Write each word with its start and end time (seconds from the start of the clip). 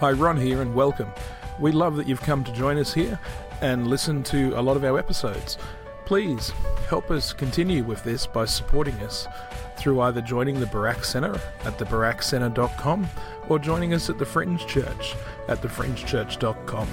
Hi, 0.00 0.12
Ron 0.12 0.36
here, 0.36 0.62
and 0.62 0.76
welcome. 0.76 1.10
We 1.58 1.72
love 1.72 1.96
that 1.96 2.06
you've 2.06 2.20
come 2.20 2.44
to 2.44 2.52
join 2.52 2.78
us 2.78 2.94
here 2.94 3.18
and 3.60 3.88
listen 3.88 4.22
to 4.22 4.52
a 4.56 4.62
lot 4.62 4.76
of 4.76 4.84
our 4.84 4.96
episodes. 4.96 5.58
Please 6.04 6.50
help 6.88 7.10
us 7.10 7.32
continue 7.32 7.82
with 7.82 8.04
this 8.04 8.24
by 8.24 8.44
supporting 8.44 8.94
us 9.00 9.26
through 9.76 10.00
either 10.02 10.20
joining 10.20 10.60
the 10.60 10.66
Barak 10.66 11.02
Center 11.02 11.34
at 11.64 11.78
thebarakcenter.com 11.78 13.08
or 13.48 13.58
joining 13.58 13.92
us 13.92 14.08
at 14.08 14.20
the 14.20 14.24
Fringe 14.24 14.64
Church 14.68 15.16
at 15.48 15.60
thefringechurch.com 15.62 16.88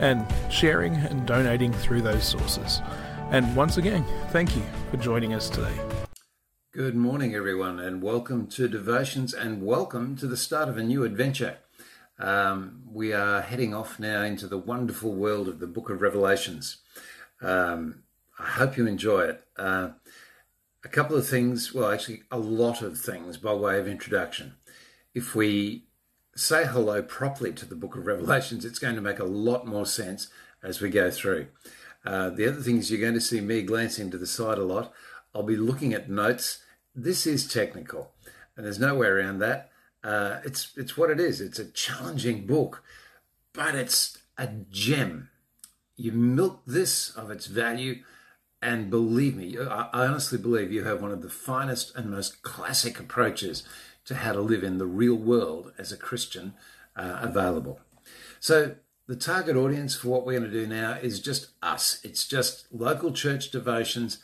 and 0.00 0.26
sharing 0.50 0.96
and 0.96 1.24
donating 1.24 1.72
through 1.72 2.02
those 2.02 2.24
sources. 2.24 2.82
And 3.30 3.54
once 3.54 3.76
again, 3.76 4.04
thank 4.30 4.56
you 4.56 4.64
for 4.90 4.96
joining 4.96 5.32
us 5.32 5.48
today. 5.48 5.78
Good 6.72 6.96
morning, 6.96 7.36
everyone, 7.36 7.78
and 7.78 8.02
welcome 8.02 8.48
to 8.48 8.66
Devotions 8.66 9.32
and 9.32 9.62
welcome 9.62 10.16
to 10.16 10.26
the 10.26 10.36
start 10.36 10.68
of 10.68 10.76
a 10.76 10.82
new 10.82 11.04
adventure. 11.04 11.58
Um, 12.18 12.82
we 12.90 13.12
are 13.12 13.40
heading 13.40 13.74
off 13.74 13.98
now 13.98 14.22
into 14.22 14.46
the 14.46 14.58
wonderful 14.58 15.12
world 15.12 15.48
of 15.48 15.58
the 15.58 15.66
book 15.66 15.90
of 15.90 16.00
Revelations. 16.00 16.78
Um, 17.40 18.04
I 18.38 18.46
hope 18.46 18.76
you 18.76 18.86
enjoy 18.86 19.22
it. 19.22 19.44
Uh, 19.56 19.90
a 20.84 20.88
couple 20.88 21.16
of 21.16 21.26
things, 21.26 21.72
well, 21.72 21.90
actually, 21.90 22.22
a 22.30 22.38
lot 22.38 22.82
of 22.82 22.98
things 22.98 23.36
by 23.36 23.54
way 23.54 23.78
of 23.78 23.88
introduction. 23.88 24.54
If 25.14 25.34
we 25.34 25.84
say 26.34 26.64
hello 26.64 27.02
properly 27.02 27.52
to 27.52 27.66
the 27.66 27.76
book 27.76 27.96
of 27.96 28.06
Revelations, 28.06 28.64
it's 28.64 28.78
going 28.78 28.94
to 28.94 29.00
make 29.00 29.18
a 29.18 29.24
lot 29.24 29.66
more 29.66 29.86
sense 29.86 30.28
as 30.62 30.80
we 30.80 30.90
go 30.90 31.10
through. 31.10 31.48
Uh, 32.04 32.30
the 32.30 32.48
other 32.48 32.60
thing 32.60 32.78
is, 32.78 32.90
you're 32.90 33.00
going 33.00 33.14
to 33.14 33.20
see 33.20 33.40
me 33.40 33.62
glancing 33.62 34.10
to 34.10 34.18
the 34.18 34.26
side 34.26 34.58
a 34.58 34.64
lot. 34.64 34.92
I'll 35.34 35.42
be 35.42 35.56
looking 35.56 35.92
at 35.92 36.10
notes. 36.10 36.58
This 36.94 37.26
is 37.26 37.46
technical, 37.46 38.12
and 38.56 38.66
there's 38.66 38.78
no 38.78 38.94
way 38.94 39.06
around 39.06 39.38
that. 39.38 39.70
Uh, 40.04 40.40
it's 40.44 40.72
it's 40.76 40.96
what 40.96 41.10
it 41.10 41.20
is. 41.20 41.40
It's 41.40 41.58
a 41.58 41.70
challenging 41.70 42.46
book, 42.46 42.82
but 43.52 43.74
it's 43.74 44.18
a 44.36 44.48
gem. 44.70 45.30
You 45.96 46.12
milk 46.12 46.62
this 46.66 47.10
of 47.10 47.30
its 47.30 47.46
value, 47.46 48.02
and 48.60 48.90
believe 48.90 49.36
me, 49.36 49.56
I, 49.58 49.88
honestly 49.92 50.38
believe 50.38 50.72
you 50.72 50.84
have 50.84 51.02
one 51.02 51.12
of 51.12 51.22
the 51.22 51.28
finest 51.28 51.94
and 51.94 52.10
most 52.10 52.42
classic 52.42 52.98
approaches 52.98 53.62
to 54.06 54.16
how 54.16 54.32
to 54.32 54.40
live 54.40 54.64
in 54.64 54.78
the 54.78 54.86
real 54.86 55.14
world 55.14 55.72
as 55.78 55.92
a 55.92 55.96
Christian 55.96 56.54
uh, 56.96 57.18
available. 57.20 57.80
So 58.40 58.74
the 59.06 59.16
target 59.16 59.56
audience 59.56 59.94
for 59.94 60.08
what 60.08 60.24
we're 60.24 60.38
going 60.38 60.50
to 60.50 60.60
do 60.60 60.66
now 60.66 60.94
is 60.94 61.20
just 61.20 61.48
us. 61.62 62.00
It's 62.02 62.26
just 62.26 62.66
local 62.72 63.12
church 63.12 63.50
devotions. 63.50 64.18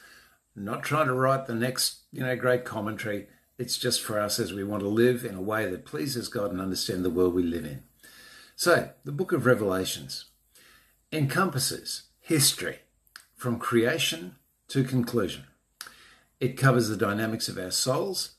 Not 0.57 0.83
trying 0.83 1.07
to 1.07 1.15
write 1.15 1.47
the 1.47 1.55
next, 1.55 1.99
you 2.11 2.21
know, 2.23 2.35
great 2.35 2.65
commentary 2.65 3.29
it's 3.59 3.77
just 3.77 4.01
for 4.01 4.21
us 4.21 4.39
as 4.39 4.53
we 4.53 4.63
want 4.63 4.83
to 4.83 4.89
live 4.89 5.25
in 5.25 5.35
a 5.35 5.43
way 5.43 5.69
that 5.69 5.85
pleases 5.85 6.29
God 6.29 6.53
and 6.53 6.61
understand 6.61 7.05
the 7.05 7.11
world 7.11 7.35
we 7.35 7.43
live 7.43 7.65
in. 7.65 7.83
So, 8.55 8.91
the 9.05 9.13
book 9.13 9.33
of 9.33 9.47
Revelations 9.47 10.27
encompasses 11.13 12.03
history 12.21 12.81
from 13.35 13.59
creation 13.59 14.37
to 14.69 14.85
conclusion. 14.85 15.45
It 16.41 16.57
covers 16.57 16.89
the 16.89 16.97
dynamics 16.97 17.49
of 17.49 17.59
our 17.59 17.71
souls. 17.71 18.33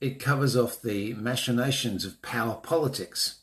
It 0.00 0.20
covers 0.20 0.56
off 0.56 0.82
the 0.82 1.14
machinations 1.14 2.04
of 2.04 2.20
power 2.20 2.54
politics. 2.54 3.40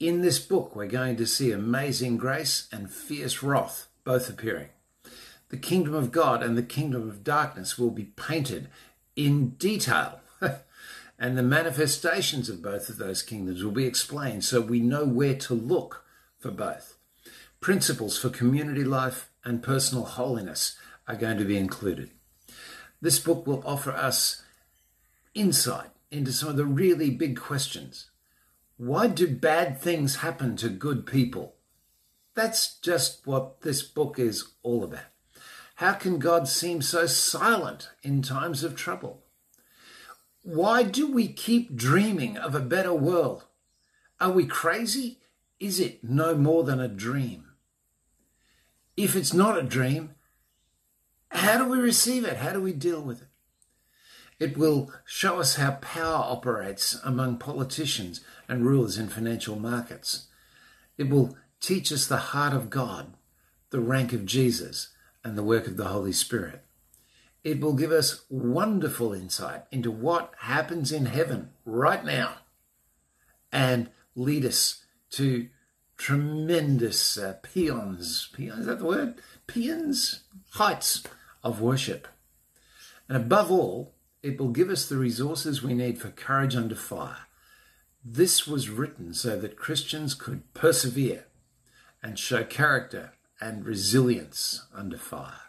In 0.00 0.22
this 0.22 0.38
book, 0.38 0.74
we're 0.74 0.86
going 0.86 1.16
to 1.16 1.26
see 1.26 1.52
amazing 1.52 2.16
grace 2.16 2.68
and 2.72 2.90
fierce 2.90 3.42
wrath 3.42 3.88
both 4.04 4.28
appearing. 4.28 4.68
The 5.48 5.56
kingdom 5.56 5.94
of 5.94 6.12
God 6.12 6.42
and 6.42 6.56
the 6.56 6.62
kingdom 6.62 7.08
of 7.08 7.24
darkness 7.24 7.78
will 7.78 7.90
be 7.90 8.04
painted 8.04 8.68
in 9.14 9.50
detail 9.50 10.20
and 11.18 11.36
the 11.36 11.42
manifestations 11.42 12.48
of 12.48 12.62
both 12.62 12.88
of 12.88 12.98
those 12.98 13.22
kingdoms 13.22 13.64
will 13.64 13.72
be 13.72 13.86
explained 13.86 14.44
so 14.44 14.60
we 14.60 14.80
know 14.80 15.04
where 15.04 15.34
to 15.34 15.54
look 15.54 16.04
for 16.38 16.50
both. 16.50 16.98
Principles 17.60 18.18
for 18.18 18.28
community 18.28 18.84
life 18.84 19.30
and 19.44 19.62
personal 19.62 20.04
holiness 20.04 20.76
are 21.08 21.16
going 21.16 21.38
to 21.38 21.44
be 21.44 21.56
included. 21.56 22.10
This 23.00 23.18
book 23.18 23.46
will 23.46 23.62
offer 23.64 23.92
us 23.92 24.42
insight 25.34 25.90
into 26.10 26.32
some 26.32 26.48
of 26.50 26.56
the 26.56 26.64
really 26.64 27.10
big 27.10 27.38
questions. 27.38 28.10
Why 28.76 29.06
do 29.06 29.26
bad 29.26 29.80
things 29.80 30.16
happen 30.16 30.56
to 30.56 30.68
good 30.68 31.06
people? 31.06 31.54
That's 32.34 32.78
just 32.78 33.26
what 33.26 33.62
this 33.62 33.82
book 33.82 34.18
is 34.18 34.52
all 34.62 34.84
about. 34.84 35.00
How 35.76 35.92
can 35.92 36.18
God 36.18 36.48
seem 36.48 36.82
so 36.82 37.06
silent 37.06 37.90
in 38.02 38.22
times 38.22 38.62
of 38.64 38.76
trouble? 38.76 39.25
Why 40.46 40.84
do 40.84 41.10
we 41.10 41.26
keep 41.26 41.74
dreaming 41.74 42.36
of 42.36 42.54
a 42.54 42.60
better 42.60 42.94
world? 42.94 43.46
Are 44.20 44.30
we 44.30 44.46
crazy? 44.46 45.18
Is 45.58 45.80
it 45.80 46.04
no 46.04 46.36
more 46.36 46.62
than 46.62 46.78
a 46.78 46.86
dream? 46.86 47.46
If 48.96 49.16
it's 49.16 49.34
not 49.34 49.58
a 49.58 49.64
dream, 49.64 50.14
how 51.32 51.58
do 51.58 51.68
we 51.68 51.78
receive 51.78 52.24
it? 52.24 52.36
How 52.36 52.52
do 52.52 52.62
we 52.62 52.72
deal 52.72 53.02
with 53.02 53.22
it? 53.22 53.28
It 54.38 54.56
will 54.56 54.92
show 55.04 55.40
us 55.40 55.56
how 55.56 55.78
power 55.80 56.22
operates 56.24 56.96
among 57.02 57.38
politicians 57.38 58.20
and 58.48 58.64
rulers 58.64 58.98
in 58.98 59.08
financial 59.08 59.58
markets. 59.58 60.28
It 60.96 61.10
will 61.10 61.36
teach 61.60 61.90
us 61.90 62.06
the 62.06 62.18
heart 62.18 62.52
of 62.52 62.70
God, 62.70 63.14
the 63.70 63.80
rank 63.80 64.12
of 64.12 64.24
Jesus, 64.24 64.90
and 65.24 65.36
the 65.36 65.42
work 65.42 65.66
of 65.66 65.76
the 65.76 65.86
Holy 65.86 66.12
Spirit. 66.12 66.65
It 67.46 67.60
will 67.60 67.74
give 67.74 67.92
us 67.92 68.24
wonderful 68.28 69.12
insight 69.12 69.66
into 69.70 69.88
what 69.88 70.34
happens 70.38 70.90
in 70.90 71.06
heaven 71.06 71.50
right 71.64 72.04
now 72.04 72.38
and 73.52 73.88
lead 74.16 74.44
us 74.44 74.82
to 75.10 75.48
tremendous 75.96 77.16
uh, 77.16 77.36
paeans. 77.44 78.32
Paeans, 78.32 78.58
is 78.58 78.66
that 78.66 78.80
the 78.80 78.84
word? 78.84 79.14
Paeans? 79.46 80.22
Heights 80.54 81.04
of 81.44 81.60
worship. 81.60 82.08
And 83.08 83.16
above 83.16 83.52
all, 83.52 83.94
it 84.24 84.40
will 84.40 84.48
give 84.48 84.68
us 84.68 84.88
the 84.88 84.96
resources 84.96 85.62
we 85.62 85.72
need 85.72 86.00
for 86.00 86.08
courage 86.08 86.56
under 86.56 86.74
fire. 86.74 87.28
This 88.04 88.48
was 88.48 88.70
written 88.70 89.14
so 89.14 89.38
that 89.38 89.56
Christians 89.56 90.14
could 90.14 90.52
persevere 90.52 91.26
and 92.02 92.18
show 92.18 92.42
character 92.42 93.12
and 93.40 93.64
resilience 93.64 94.66
under 94.74 94.98
fire. 94.98 95.42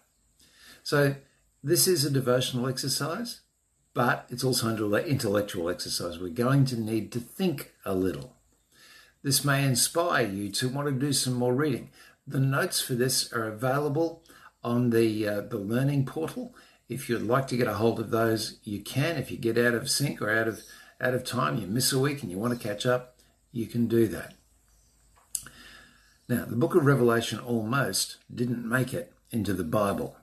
So 0.83 1.15
this 1.63 1.87
is 1.87 2.05
a 2.05 2.09
devotional 2.09 2.67
exercise, 2.67 3.41
but 3.93 4.25
it's 4.29 4.43
also 4.43 4.69
an 4.69 5.05
intellectual 5.05 5.69
exercise. 5.69 6.19
We're 6.19 6.29
going 6.29 6.65
to 6.65 6.79
need 6.79 7.11
to 7.13 7.19
think 7.19 7.73
a 7.83 7.95
little. 7.95 8.35
This 9.23 9.43
may 9.43 9.65
inspire 9.65 10.27
you 10.27 10.51
to 10.51 10.69
want 10.69 10.87
to 10.87 10.93
do 10.93 11.11
some 11.11 11.33
more 11.33 11.53
reading. 11.53 11.89
The 12.25 12.39
notes 12.39 12.79
for 12.79 12.93
this 12.93 13.33
are 13.33 13.45
available 13.45 14.23
on 14.63 14.91
the 14.91 15.27
uh, 15.27 15.41
the 15.41 15.57
learning 15.57 16.05
portal. 16.05 16.53
If 16.87 17.09
you'd 17.09 17.23
like 17.23 17.47
to 17.47 17.57
get 17.57 17.67
a 17.67 17.73
hold 17.73 17.99
of 17.99 18.11
those, 18.11 18.59
you 18.63 18.81
can. 18.81 19.17
If 19.17 19.31
you 19.31 19.37
get 19.37 19.57
out 19.57 19.73
of 19.73 19.89
sync 19.89 20.21
or 20.21 20.29
out 20.29 20.47
of 20.47 20.61
out 21.01 21.13
of 21.13 21.23
time, 21.23 21.57
you 21.57 21.67
miss 21.67 21.91
a 21.91 21.99
week 21.99 22.21
and 22.21 22.31
you 22.31 22.37
want 22.37 22.59
to 22.59 22.67
catch 22.67 22.85
up, 22.85 23.17
you 23.51 23.65
can 23.65 23.87
do 23.87 24.07
that. 24.07 24.35
Now, 26.29 26.45
the 26.45 26.55
book 26.55 26.75
of 26.75 26.85
Revelation 26.85 27.39
almost 27.39 28.17
didn't 28.33 28.67
make 28.67 28.93
it 28.93 29.13
into 29.31 29.53
the 29.53 29.63
Bible 29.63 30.17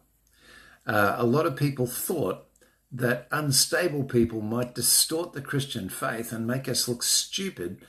uh, 0.86 1.16
a 1.18 1.24
lot 1.24 1.46
of 1.46 1.56
people 1.56 1.86
thought 1.86 2.46
that 2.92 3.26
unstable 3.32 4.04
people 4.04 4.40
might 4.40 4.74
distort 4.74 5.32
the 5.32 5.42
Christian 5.42 5.88
faith 5.88 6.32
and 6.32 6.46
make 6.46 6.68
us 6.68 6.86
look 6.86 7.02
stupid 7.02 7.80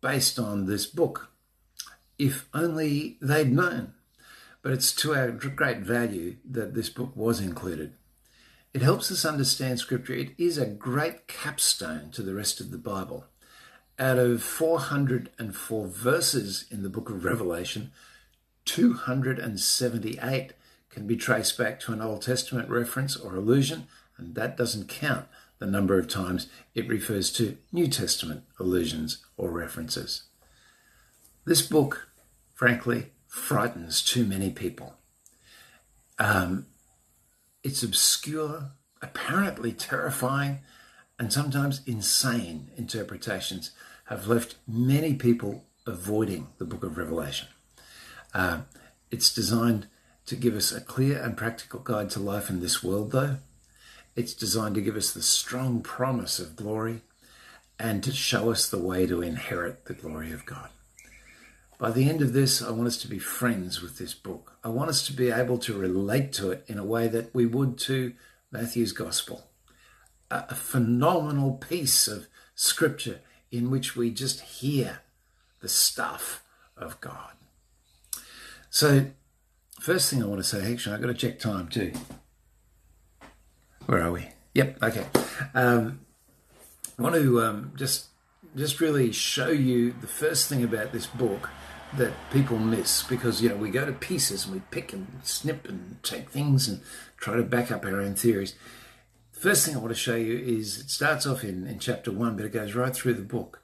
based 0.00 0.38
on 0.38 0.66
this 0.66 0.86
book. 0.86 1.30
If 2.18 2.48
only 2.54 3.18
they'd 3.20 3.52
known. 3.52 3.92
But 4.62 4.72
it's 4.72 4.92
to 4.94 5.14
our 5.14 5.30
great 5.30 5.80
value 5.80 6.36
that 6.50 6.74
this 6.74 6.88
book 6.88 7.14
was 7.14 7.40
included. 7.40 7.92
It 8.72 8.80
helps 8.80 9.12
us 9.12 9.24
understand 9.24 9.78
Scripture. 9.78 10.14
It 10.14 10.30
is 10.38 10.56
a 10.56 10.66
great 10.66 11.28
capstone 11.28 12.10
to 12.12 12.22
the 12.22 12.34
rest 12.34 12.60
of 12.60 12.70
the 12.70 12.78
Bible. 12.78 13.26
Out 13.98 14.18
of 14.18 14.42
404 14.42 15.86
verses 15.86 16.64
in 16.70 16.82
the 16.82 16.88
book 16.88 17.10
of 17.10 17.24
Revelation, 17.24 17.92
278 18.64 20.54
can 20.94 21.06
be 21.06 21.16
traced 21.16 21.58
back 21.58 21.80
to 21.80 21.92
an 21.92 22.00
Old 22.00 22.22
Testament 22.22 22.68
reference 22.68 23.16
or 23.16 23.34
allusion, 23.34 23.88
and 24.16 24.34
that 24.34 24.56
doesn't 24.56 24.88
count 24.88 25.26
the 25.58 25.66
number 25.66 25.98
of 25.98 26.08
times 26.08 26.48
it 26.74 26.88
refers 26.88 27.32
to 27.32 27.58
New 27.72 27.88
Testament 27.88 28.44
allusions 28.58 29.24
or 29.36 29.50
references. 29.50 30.24
This 31.44 31.62
book, 31.62 32.08
frankly, 32.54 33.06
frightens 33.26 34.02
too 34.02 34.24
many 34.24 34.50
people. 34.50 34.94
Um, 36.18 36.66
its 37.62 37.82
obscure, 37.82 38.70
apparently 39.02 39.72
terrifying, 39.72 40.60
and 41.18 41.32
sometimes 41.32 41.82
insane 41.86 42.70
interpretations 42.76 43.72
have 44.06 44.28
left 44.28 44.56
many 44.68 45.14
people 45.14 45.64
avoiding 45.86 46.48
the 46.58 46.64
book 46.64 46.84
of 46.84 46.96
Revelation. 46.96 47.48
Uh, 48.32 48.60
it's 49.10 49.32
designed 49.32 49.86
to 50.26 50.36
give 50.36 50.54
us 50.54 50.72
a 50.72 50.80
clear 50.80 51.20
and 51.20 51.36
practical 51.36 51.80
guide 51.80 52.10
to 52.10 52.20
life 52.20 52.48
in 52.48 52.60
this 52.60 52.82
world, 52.82 53.12
though. 53.12 53.36
It's 54.16 54.34
designed 54.34 54.76
to 54.76 54.80
give 54.80 54.96
us 54.96 55.12
the 55.12 55.22
strong 55.22 55.80
promise 55.80 56.38
of 56.38 56.56
glory 56.56 57.02
and 57.78 58.02
to 58.04 58.12
show 58.12 58.50
us 58.50 58.68
the 58.68 58.78
way 58.78 59.06
to 59.06 59.22
inherit 59.22 59.86
the 59.86 59.94
glory 59.94 60.32
of 60.32 60.46
God. 60.46 60.68
By 61.78 61.90
the 61.90 62.08
end 62.08 62.22
of 62.22 62.32
this, 62.32 62.62
I 62.62 62.70
want 62.70 62.86
us 62.86 62.96
to 62.98 63.08
be 63.08 63.18
friends 63.18 63.82
with 63.82 63.98
this 63.98 64.14
book. 64.14 64.52
I 64.62 64.68
want 64.68 64.90
us 64.90 65.04
to 65.06 65.12
be 65.12 65.30
able 65.30 65.58
to 65.58 65.76
relate 65.76 66.32
to 66.34 66.52
it 66.52 66.64
in 66.68 66.78
a 66.78 66.84
way 66.84 67.08
that 67.08 67.34
we 67.34 67.46
would 67.46 67.76
to 67.80 68.14
Matthew's 68.52 68.92
Gospel. 68.92 69.48
A, 70.30 70.54
phenomenal 70.54 71.52
piece 71.52 72.08
of 72.08 72.26
scripture 72.54 73.20
in 73.50 73.70
which 73.70 73.94
we 73.94 74.10
just 74.10 74.40
hear 74.40 75.00
the 75.60 75.68
stuff 75.68 76.44
of 76.76 77.00
God. 77.00 77.32
So, 78.70 79.10
first 79.80 80.10
thing 80.10 80.22
I 80.22 80.26
want 80.26 80.40
to 80.40 80.44
say, 80.44 80.72
actually, 80.72 80.94
I've 80.94 81.00
got 81.00 81.08
to 81.08 81.14
check 81.14 81.38
time 81.38 81.68
too. 81.68 81.92
Where 83.86 84.02
are 84.02 84.12
we? 84.12 84.28
Yep, 84.54 84.82
okay. 84.82 85.06
Um, 85.54 86.00
I 86.98 87.02
want 87.02 87.14
to 87.16 87.42
um, 87.42 87.72
just 87.76 88.06
just 88.56 88.80
really 88.80 89.10
show 89.10 89.48
you 89.48 89.92
the 90.00 90.06
first 90.06 90.48
thing 90.48 90.62
about 90.62 90.92
this 90.92 91.06
book 91.06 91.50
that 91.96 92.12
people 92.30 92.58
miss 92.58 93.02
because 93.02 93.42
you 93.42 93.48
know 93.48 93.56
we 93.56 93.70
go 93.70 93.84
to 93.84 93.92
pieces 93.92 94.44
and 94.44 94.54
we 94.54 94.60
pick 94.70 94.92
and 94.92 95.06
snip 95.22 95.68
and 95.68 96.02
take 96.02 96.30
things 96.30 96.68
and 96.68 96.80
try 97.16 97.36
to 97.36 97.42
back 97.42 97.70
up 97.70 97.84
our 97.84 98.00
own 98.00 98.14
theories. 98.14 98.54
The 99.32 99.40
first 99.40 99.66
thing 99.66 99.74
I 99.74 99.78
want 99.78 99.90
to 99.90 99.98
show 99.98 100.16
you 100.16 100.38
is 100.38 100.78
it 100.78 100.90
starts 100.90 101.26
off 101.26 101.44
in, 101.44 101.66
in 101.66 101.78
chapter 101.78 102.10
one, 102.12 102.36
but 102.36 102.46
it 102.46 102.52
goes 102.52 102.74
right 102.74 102.94
through 102.94 103.14
the 103.14 103.22
book. 103.22 103.60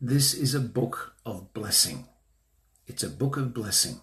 This 0.00 0.34
is 0.34 0.54
a 0.54 0.60
book 0.60 1.14
of 1.24 1.52
blessing. 1.54 2.06
It's 2.86 3.02
a 3.02 3.08
book 3.08 3.36
of 3.36 3.54
blessing. 3.54 4.00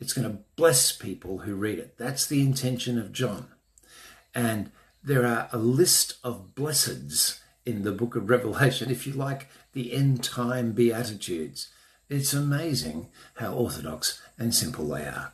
It's 0.00 0.14
going 0.14 0.30
to 0.30 0.38
bless 0.56 0.92
people 0.92 1.38
who 1.38 1.54
read 1.54 1.78
it. 1.78 1.98
That's 1.98 2.26
the 2.26 2.40
intention 2.40 2.98
of 2.98 3.12
John. 3.12 3.48
And 4.34 4.70
there 5.04 5.26
are 5.26 5.48
a 5.52 5.58
list 5.58 6.16
of 6.24 6.54
blesseds 6.54 7.40
in 7.66 7.82
the 7.82 7.92
book 7.92 8.16
of 8.16 8.30
Revelation, 8.30 8.90
if 8.90 9.06
you 9.06 9.12
like, 9.12 9.48
the 9.72 9.92
end 9.92 10.24
time 10.24 10.72
Beatitudes. 10.72 11.68
It's 12.08 12.32
amazing 12.32 13.08
how 13.34 13.52
orthodox 13.52 14.20
and 14.38 14.54
simple 14.54 14.88
they 14.88 15.04
are. 15.04 15.32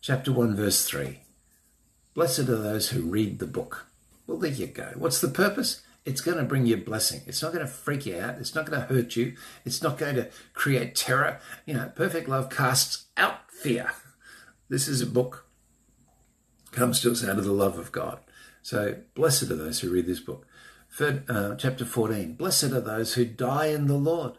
Chapter 0.00 0.32
1, 0.32 0.54
verse 0.54 0.84
3 0.84 1.20
Blessed 2.12 2.40
are 2.40 2.44
those 2.56 2.90
who 2.90 3.02
read 3.02 3.38
the 3.38 3.46
book. 3.46 3.86
Well, 4.26 4.38
there 4.38 4.50
you 4.50 4.66
go. 4.66 4.92
What's 4.96 5.20
the 5.20 5.28
purpose? 5.28 5.80
It's 6.04 6.20
going 6.20 6.36
to 6.36 6.44
bring 6.44 6.66
you 6.66 6.76
blessing. 6.76 7.22
It's 7.26 7.40
not 7.42 7.52
going 7.52 7.64
to 7.64 7.70
freak 7.70 8.04
you 8.04 8.18
out. 8.18 8.36
It's 8.38 8.54
not 8.54 8.66
going 8.66 8.80
to 8.80 8.86
hurt 8.86 9.16
you. 9.16 9.34
It's 9.64 9.82
not 9.82 9.96
going 9.96 10.16
to 10.16 10.28
create 10.52 10.94
terror. 10.94 11.40
You 11.64 11.74
know, 11.74 11.92
perfect 11.94 12.28
love 12.28 12.50
casts 12.50 13.06
out 13.16 13.50
fear. 13.50 13.92
This 14.68 14.86
is 14.86 15.00
a 15.00 15.06
book 15.06 15.46
comes 16.72 17.00
to 17.00 17.10
us 17.12 17.24
out 17.24 17.38
of 17.38 17.44
the 17.44 17.52
love 17.52 17.78
of 17.78 17.92
God. 17.92 18.18
So, 18.60 18.96
blessed 19.14 19.44
are 19.44 19.56
those 19.56 19.80
who 19.80 19.90
read 19.90 20.06
this 20.06 20.20
book. 20.20 20.46
Third, 20.90 21.28
uh, 21.28 21.54
chapter 21.56 21.84
14 21.84 22.34
Blessed 22.34 22.64
are 22.64 22.80
those 22.80 23.14
who 23.14 23.24
die 23.24 23.66
in 23.66 23.86
the 23.86 23.96
Lord. 23.96 24.34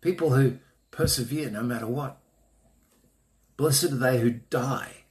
People 0.00 0.30
who 0.30 0.58
persevere 0.90 1.50
no 1.50 1.62
matter 1.62 1.86
what. 1.86 2.18
Blessed 3.56 3.84
are 3.84 3.96
they 3.96 4.20
who 4.20 4.30
die. 4.30 5.04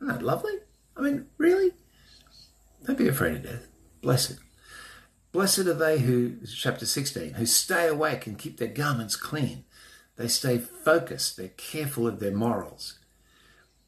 Isn't 0.00 0.08
that 0.08 0.22
lovely? 0.22 0.54
I 0.96 1.00
mean, 1.00 1.26
really? 1.38 1.72
Don't 2.86 2.98
be 2.98 3.08
afraid 3.08 3.36
of 3.36 3.42
death. 3.44 3.68
Blessed. 4.00 4.38
Blessed 5.32 5.60
are 5.60 5.74
they 5.74 6.00
who, 6.00 6.36
chapter 6.46 6.84
16, 6.84 7.34
who 7.34 7.46
stay 7.46 7.88
awake 7.88 8.26
and 8.26 8.38
keep 8.38 8.58
their 8.58 8.68
garments 8.68 9.16
clean. 9.16 9.64
They 10.16 10.28
stay 10.28 10.58
focused, 10.58 11.38
they're 11.38 11.48
careful 11.48 12.06
of 12.06 12.20
their 12.20 12.36
morals. 12.36 12.98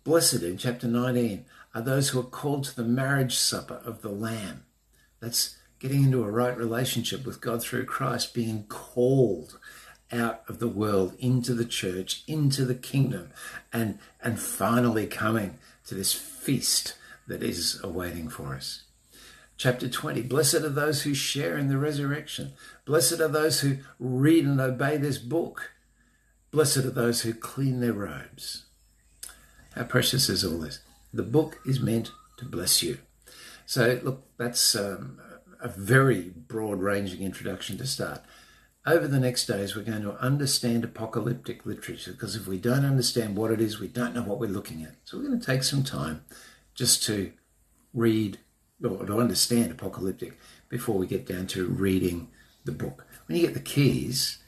Blessed 0.05 0.43
in 0.43 0.57
chapter 0.57 0.89
19 0.89 1.45
are 1.75 1.83
those 1.83 2.09
who 2.09 2.21
are 2.21 2.25
called 2.25 2.65
to 2.65 2.77
the 2.77 2.83
marriage 2.83 3.37
supper 3.37 3.83
of 3.85 4.01
the 4.01 4.09
Lamb. 4.09 4.65
That's 5.21 5.59
getting 5.79 6.05
into 6.05 6.25
a 6.25 6.31
right 6.31 6.57
relationship 6.57 7.27
with 7.27 7.43
God 7.43 7.63
through 7.63 7.85
Christ, 7.85 8.33
being 8.33 8.65
called 8.65 9.59
out 10.11 10.45
of 10.49 10.61
the 10.61 10.69
world 10.69 11.15
into 11.19 11.53
the 11.53 11.67
church, 11.67 12.23
into 12.27 12.65
the 12.65 12.75
kingdom, 12.75 13.31
and, 13.71 13.99
and 14.23 14.41
finally 14.41 15.07
coming 15.07 15.59
to 15.87 15.95
this 15.95 16.15
feast 16.15 16.97
that 17.27 17.43
is 17.43 17.81
awaiting 17.83 18.31
for 18.31 18.55
us. 18.55 18.85
Chapter 19.57 19.89
20 19.89 20.23
Blessed 20.23 20.55
are 20.55 20.69
those 20.69 21.03
who 21.03 21.15
share 21.15 21.57
in 21.57 21.69
the 21.69 21.79
resurrection. 21.79 22.53
Blessed 22.85 23.21
are 23.21 23.29
those 23.29 23.61
who 23.61 23.79
read 23.99 24.45
and 24.45 24.61
obey 24.61 24.97
this 24.97 25.19
book. 25.19 25.73
Blessed 26.51 26.79
are 26.79 26.91
those 26.91 27.23
who 27.23 27.35
clean 27.35 27.81
their 27.81 27.93
robes. 27.93 28.65
How 29.75 29.85
precious 29.85 30.29
is 30.29 30.45
all 30.45 30.59
this? 30.59 30.81
The 31.13 31.23
book 31.23 31.59
is 31.67 31.81
meant 31.81 32.13
to 32.39 32.45
bless 32.45 32.83
you. 32.83 32.99
So, 33.67 34.01
look, 34.03 34.25
that's 34.37 34.77
um, 34.77 35.21
a 35.61 35.69
very 35.69 36.31
broad 36.31 36.81
ranging 36.81 37.23
introduction 37.23 37.79
to 37.79 37.87
start. 37.87 38.23
Over 38.87 39.09
the 39.09 39.19
next 39.19 39.47
days, 39.47 39.75
we're 39.75 39.83
going 39.83 40.03
to 40.03 40.21
understand 40.21 40.85
apocalyptic 40.85 41.65
literature 41.65 42.13
because 42.13 42.37
if 42.37 42.47
we 42.47 42.59
don't 42.59 42.85
understand 42.85 43.37
what 43.37 43.51
it 43.51 43.61
is, 43.61 43.81
we 43.81 43.89
don't 43.89 44.15
know 44.15 44.23
what 44.23 44.39
we're 44.39 44.51
looking 44.51 44.83
at. 44.83 44.97
So, 45.05 45.17
we're 45.17 45.29
going 45.29 45.41
to 45.41 45.47
take 45.47 45.63
some 45.63 45.83
time 45.83 46.25
just 46.75 47.03
to 47.05 47.33
read 47.95 48.39
or 48.85 49.07
to 49.07 49.21
understand 49.21 49.71
apocalyptic 49.71 50.39
before 50.69 50.97
we 50.97 51.07
get 51.07 51.27
down 51.27 51.47
to 51.49 51.67
reading 51.67 52.29
the 52.65 52.73
book. 52.73 53.07
When 53.27 53.39
you 53.39 53.47
get 53.47 53.55
the 53.55 53.61
keys, 53.61 54.39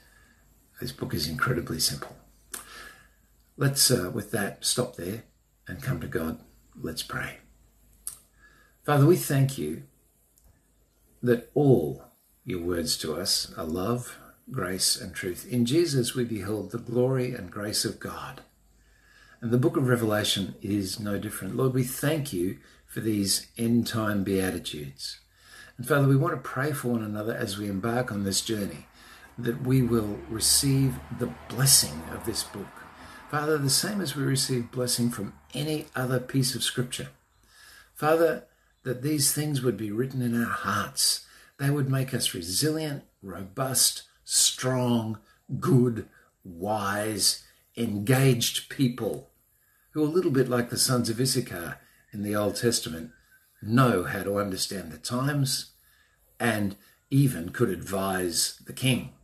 this 0.81 0.93
book 0.93 1.15
is 1.15 1.29
incredibly 1.29 1.79
simple. 1.81 2.17
Let's, 3.56 3.91
uh, 3.91 4.11
with 4.12 4.31
that, 4.33 4.65
stop 4.65 4.97
there 4.97 5.25
and 5.67 5.83
come 5.83 6.00
to 6.00 6.06
God. 6.06 6.38
Let's 6.81 7.03
pray. 7.03 7.38
Father, 8.85 9.06
we 9.06 9.17
thank 9.17 9.56
you 9.56 9.85
that 11.23 11.50
all 11.55 12.05
your 12.44 12.61
words 12.61 12.97
to 12.99 13.15
us 13.15 13.53
are 13.56 13.65
love, 13.65 14.19
grace, 14.50 15.00
and 15.00 15.15
truth. 15.15 15.47
In 15.50 15.65
Jesus, 15.65 16.15
we 16.15 16.25
behold 16.25 16.71
the 16.71 16.79
glory 16.79 17.32
and 17.32 17.50
grace 17.50 17.85
of 17.85 17.99
God. 17.99 18.43
And 19.41 19.50
the 19.50 19.59
book 19.59 19.77
of 19.77 19.88
Revelation 19.88 20.55
is 20.62 20.99
no 20.99 21.19
different. 21.19 21.56
Lord, 21.56 21.75
we 21.75 21.85
thank 21.85 22.33
you 22.33 22.59
for 22.87 23.00
these 23.00 23.49
end 23.59 23.87
time 23.87 24.25
beatitudes. 24.25 25.21
And 25.77 25.87
Father, 25.87 26.09
we 26.09 26.17
want 26.17 26.35
to 26.35 26.41
pray 26.41 26.73
for 26.73 26.88
one 26.88 27.03
another 27.03 27.35
as 27.35 27.59
we 27.59 27.69
embark 27.69 28.11
on 28.11 28.25
this 28.25 28.41
journey 28.41 28.87
that 29.38 29.62
we 29.62 29.83
will 29.83 30.19
receive 30.31 30.94
the 31.19 31.33
blessing 31.49 32.03
of 32.15 32.25
this 32.25 32.43
book. 32.43 32.67
Father, 33.31 33.59
the 33.59 33.69
same 33.69 34.00
as 34.00 34.17
we 34.17 34.23
receive 34.23 34.71
blessing 34.71 35.11
from 35.11 35.35
any 35.53 35.87
other 35.94 36.19
piece 36.19 36.55
of 36.55 36.62
scripture. 36.62 37.09
Father, 37.94 38.44
that 38.85 39.03
these 39.03 39.32
things 39.32 39.62
would 39.62 39.77
be 39.77 39.91
written 39.91 40.23
in 40.23 40.41
our 40.41 40.50
hearts. 40.50 41.27
They 41.59 41.71
would 41.71 41.91
make 41.91 42.15
us 42.15 42.35
resilient, 42.35 43.03
robust, 43.23 44.05
strong, 44.25 45.19
good, 45.61 46.09
wise, 46.44 47.43
engaged 47.77 48.70
people 48.70 49.29
who, 49.96 50.05
a 50.05 50.05
little 50.05 50.31
bit 50.31 50.46
like 50.46 50.69
the 50.69 50.76
sons 50.76 51.08
of 51.08 51.19
Issachar 51.19 51.79
in 52.12 52.22
the 52.22 52.36
Old 52.36 52.56
Testament, 52.56 53.12
know 53.62 54.05
how 54.05 54.22
to 54.24 54.38
understand 54.38 54.93
the 54.93 54.98
times 54.98 55.70
and 56.38 56.76
even 57.10 57.48
could 57.48 57.70
advise 57.70 58.60
the 58.67 58.74
king 58.74 59.15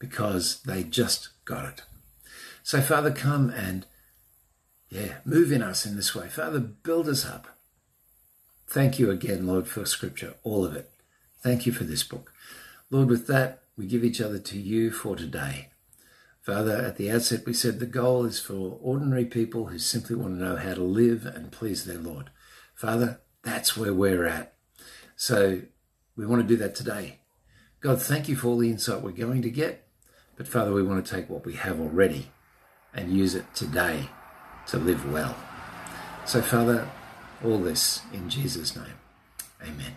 because 0.00 0.60
they 0.62 0.82
just 0.82 1.28
got 1.44 1.66
it. 1.66 1.82
So, 2.64 2.80
Father, 2.80 3.12
come 3.12 3.50
and, 3.50 3.86
yeah, 4.88 5.18
move 5.24 5.52
in 5.52 5.62
us 5.62 5.86
in 5.86 5.94
this 5.94 6.16
way. 6.16 6.26
Father, 6.26 6.58
build 6.58 7.08
us 7.08 7.24
up. 7.24 7.56
Thank 8.66 8.98
you 8.98 9.08
again, 9.08 9.46
Lord, 9.46 9.68
for 9.68 9.86
Scripture, 9.86 10.34
all 10.42 10.64
of 10.64 10.74
it. 10.74 10.90
Thank 11.44 11.64
you 11.64 11.70
for 11.70 11.84
this 11.84 12.02
book. 12.02 12.32
Lord, 12.90 13.08
with 13.08 13.28
that, 13.28 13.62
we 13.76 13.86
give 13.86 14.02
each 14.02 14.20
other 14.20 14.40
to 14.40 14.58
you 14.58 14.90
for 14.90 15.14
today. 15.14 15.68
Father, 16.42 16.74
at 16.74 16.96
the 16.96 17.08
outset, 17.08 17.46
we 17.46 17.54
said 17.54 17.78
the 17.78 17.86
goal 17.86 18.24
is 18.24 18.40
for 18.40 18.76
ordinary 18.82 19.24
people 19.24 19.66
who 19.66 19.78
simply 19.78 20.16
want 20.16 20.34
to 20.34 20.44
know 20.44 20.56
how 20.56 20.74
to 20.74 20.82
live 20.82 21.24
and 21.24 21.52
please 21.52 21.84
their 21.84 21.98
Lord. 21.98 22.30
Father, 22.74 23.20
that's 23.44 23.76
where 23.76 23.94
we're 23.94 24.26
at. 24.26 24.54
So 25.14 25.62
we 26.16 26.26
want 26.26 26.42
to 26.42 26.48
do 26.48 26.56
that 26.56 26.74
today. 26.74 27.20
God, 27.80 28.02
thank 28.02 28.28
you 28.28 28.34
for 28.34 28.48
all 28.48 28.58
the 28.58 28.70
insight 28.70 29.02
we're 29.02 29.12
going 29.12 29.42
to 29.42 29.50
get. 29.50 29.86
But 30.36 30.48
Father, 30.48 30.72
we 30.72 30.82
want 30.82 31.06
to 31.06 31.14
take 31.14 31.30
what 31.30 31.46
we 31.46 31.54
have 31.54 31.78
already 31.78 32.32
and 32.92 33.16
use 33.16 33.36
it 33.36 33.54
today 33.54 34.08
to 34.66 34.78
live 34.78 35.10
well. 35.12 35.36
So, 36.26 36.42
Father, 36.42 36.90
all 37.44 37.58
this 37.58 38.02
in 38.12 38.28
Jesus' 38.28 38.74
name. 38.74 38.98
Amen. 39.62 39.94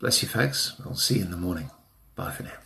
Bless 0.00 0.20
you, 0.22 0.28
folks. 0.28 0.80
I'll 0.84 0.96
see 0.96 1.18
you 1.18 1.24
in 1.24 1.30
the 1.30 1.36
morning. 1.36 1.70
Bye 2.16 2.32
for 2.32 2.42
now. 2.42 2.65